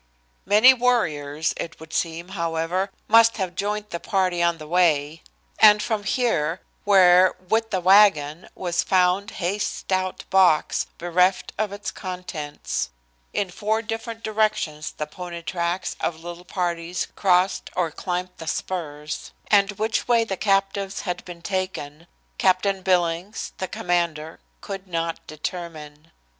[0.47, 5.21] Many warriors it would seem, however, must have joined the party on the way,
[5.59, 11.91] and from here, where with the wagon was found Hay's stout box, bereft of its
[11.91, 12.89] contents,
[13.31, 19.33] in four different directions the pony tracks of little parties crossed or climbed the spurs,
[19.51, 22.07] and which way the captives had been taken,
[22.39, 26.09] Captain Billings, the commander, could not determine.